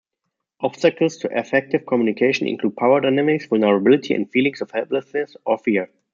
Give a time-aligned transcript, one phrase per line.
[0.61, 5.91] Obstacles to effective communication include power dynamics, vulnerability, and feelings of helplessness or fear.